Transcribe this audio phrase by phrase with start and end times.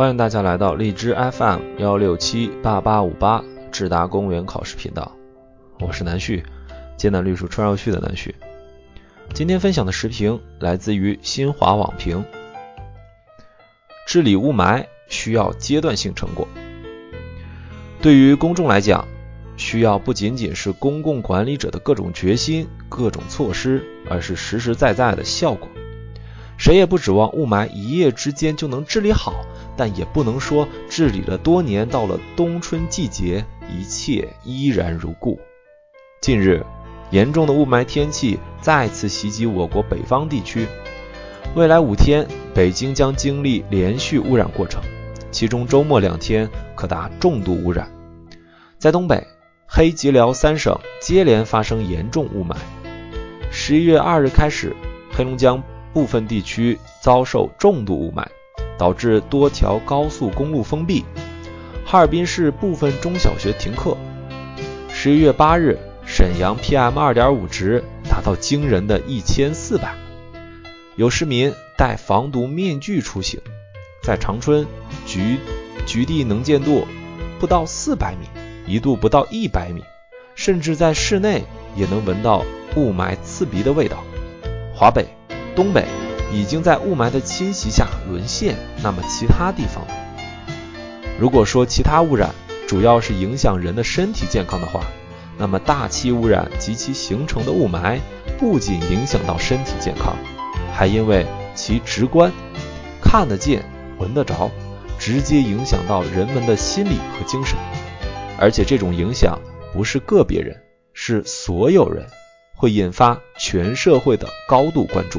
[0.00, 5.12] 欢迎大家来到荔枝 FM 幺六七八八五八智达公务员考试频道，
[5.78, 6.42] 我是南旭，
[6.96, 8.34] 艰难绿树春绕旭的南旭。
[9.34, 12.24] 今天分享的时评来自于新华网评：
[14.06, 16.48] 治理雾霾需要阶段性成果。
[18.00, 19.06] 对于公众来讲，
[19.58, 25.68] 需要不仅仅是公共管理者的各种决心、各种措施，而是实实在在的效果。
[26.60, 29.46] 谁也不指望雾霾一夜之间就能治理好，
[29.78, 35.40] 但也不能说治理了多年，到了冬春季节，一切依然如故。
[36.20, 36.62] 近日，
[37.08, 40.66] 严重的雾霾天气再次袭击我国北方地区，
[41.54, 44.82] 未来五天，北京将经历连续污染过程，
[45.30, 46.46] 其中周末两天
[46.76, 47.90] 可达重度污染。
[48.78, 49.26] 在东北，
[49.66, 52.54] 黑吉辽三省接连发生严重雾霾。
[53.50, 54.76] 十一月二日开始，
[55.10, 55.62] 黑龙江。
[55.92, 58.26] 部分地区遭受重度雾霾，
[58.78, 61.04] 导致多条高速公路封闭。
[61.84, 63.96] 哈尔滨市部分中小学停课。
[64.88, 69.94] 十一月八日，沈阳 PM 二点五值达到惊人的一千四百。
[70.96, 73.40] 有市民戴防毒面具出行，
[74.02, 74.66] 在长春，
[75.06, 75.38] 局
[75.86, 76.86] 局地能见度
[77.38, 78.26] 不到四百米，
[78.66, 79.82] 一度不到一百米，
[80.34, 82.44] 甚至在室内也能闻到
[82.76, 84.04] 雾霾刺鼻的味道。
[84.74, 85.19] 华北。
[85.54, 85.84] 东北
[86.32, 89.94] 已经在雾霾的侵袭下沦陷，那么其他地方呢？
[91.18, 92.30] 如果说其他污染
[92.66, 94.84] 主要是影响人的身体健康的话，
[95.36, 97.98] 那么大气污染及其形成的雾霾
[98.38, 100.16] 不仅影响到身体健康，
[100.72, 102.32] 还因为其直观、
[103.02, 103.64] 看得见、
[103.98, 104.50] 闻得着，
[104.98, 107.58] 直接影响到人们的心理和精神，
[108.38, 109.38] 而且这种影响
[109.72, 110.56] 不是个别人，
[110.94, 112.06] 是所有人。
[112.54, 115.18] 会引发全社会的高度关注。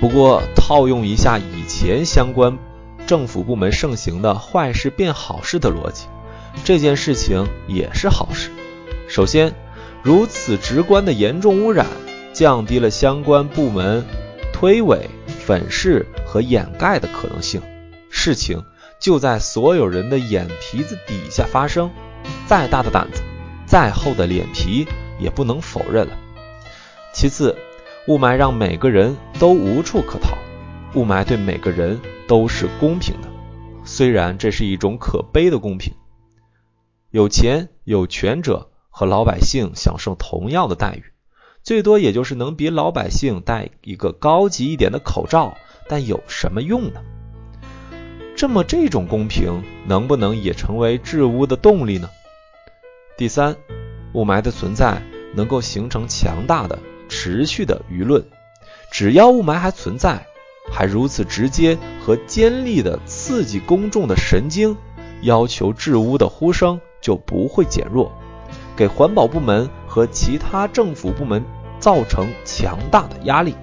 [0.00, 2.56] 不过，套用一下以前相关
[3.06, 6.06] 政府部门盛行的“坏事变好事”的逻辑，
[6.64, 8.50] 这件事情也是好事。
[9.08, 9.52] 首先，
[10.02, 11.86] 如此直观的严重污染，
[12.32, 14.04] 降低了相关部门
[14.52, 17.60] 推诿、粉饰和掩盖的可能性，
[18.10, 18.64] 事情
[19.00, 21.90] 就在所有人的眼皮子底下发生。
[22.46, 23.22] 再大的胆子，
[23.66, 24.86] 再厚的脸皮。
[25.20, 26.16] 也不能否认了。
[27.12, 27.56] 其次，
[28.06, 30.36] 雾霾让每个人都无处可逃，
[30.94, 33.28] 雾霾对每个人都是公平的，
[33.84, 35.94] 虽然这是一种可悲的公平。
[37.10, 41.04] 有钱有权者和老百姓享受同样的待遇，
[41.62, 45.56] 最多也就是能比老百姓戴一个高级一点的口罩，
[45.88, 47.00] 但有什么用呢？
[48.36, 52.10] 这么这种公平能不能也成为治污的动力呢？
[53.16, 53.56] 第三。
[54.14, 55.02] 雾霾的存在
[55.34, 56.78] 能够形成强大的、
[57.10, 58.24] 持续的舆论。
[58.90, 60.26] 只要雾霾还存在，
[60.72, 64.76] 还如此直接和尖利的刺激公众的神经，
[65.22, 68.10] 要求治污的呼声就不会减弱，
[68.76, 71.44] 给环保部门和其他政府部门
[71.78, 73.54] 造成强大的压力。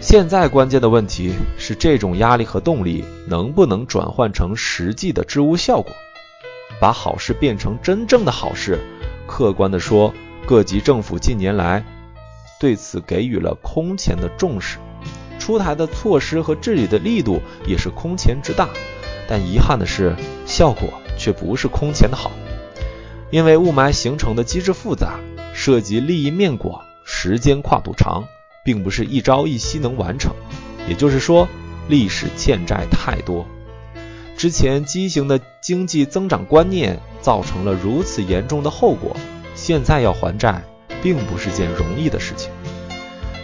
[0.00, 5.92] 现在关键的问题是，这种压力和动力能不能转换成实际的治污效果？
[6.80, 8.80] 把好事变成真正的好事，
[9.28, 10.12] 客观的说，
[10.44, 11.84] 各级政府近年来
[12.62, 14.78] 对此给予了空前的重视，
[15.40, 18.68] 出台的措施和治理的力度也是空前之大。
[19.28, 20.14] 但遗憾的是，
[20.46, 22.30] 效果却不是空前的好，
[23.32, 25.18] 因为雾霾形成的机制复杂，
[25.52, 28.22] 涉及利益面广，时间跨度长，
[28.64, 30.32] 并不是一朝一夕能完成。
[30.88, 31.48] 也就是说，
[31.88, 33.44] 历史欠债太多。
[34.36, 39.16] 之前畸形的经济增长观念造成了如此严重的后果，
[39.56, 40.62] 现在要还债
[41.02, 42.50] 并不是件容易的事情，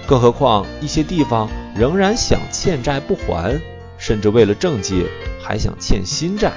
[0.06, 3.60] 更何况一些地方仍然想欠债不还，
[3.98, 5.04] 甚至为了政绩
[5.42, 6.52] 还想欠新债，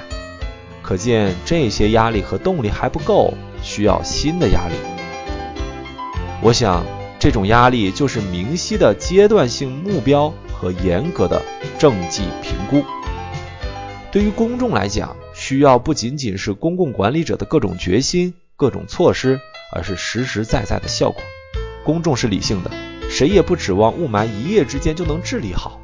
[0.80, 4.74] 可见这些压力和动力还不够，需要新的压力。
[6.40, 6.84] 我想，
[7.18, 11.42] 这种压力就是明晰的阶段性目标和严格的
[11.78, 12.84] 政绩评估。
[14.10, 19.40] 对于公众来讲，需要不仅仅是公共管理者的各种决心、各种措施，
[19.72, 21.20] 而是实实在在的效果。
[21.82, 22.70] 公众是理性的，
[23.10, 25.80] 谁也不指望雾霾一夜之间就能治理好，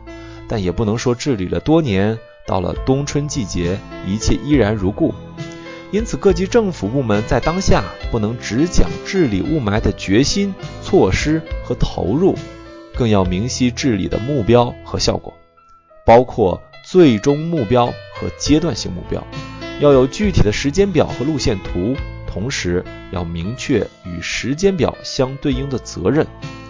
[0.47, 5.13] 但也不能说治理了多年，到了冬春季节，一切依然如故。
[5.91, 7.83] 因此，各级政府部门在当下
[8.13, 12.37] 不能只讲治理雾霾的决心、措施和投入，
[12.95, 15.35] 更要明晰治理的目标和效果，
[16.05, 17.93] 包括最终目标。
[18.21, 19.25] 和阶段性目标，
[19.79, 21.95] 要有具体的时间表和路线图，
[22.39, 26.25] 同时要明确与时间表相对应的责任，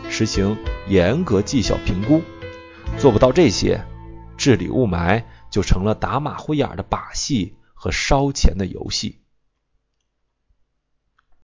[0.09, 0.57] 实行
[0.89, 2.23] 严格绩效评估。
[2.97, 3.85] 做不到这些，
[4.39, 9.19] 治理雾霾就成了打马虎眼的把戏和烧钱的游戏。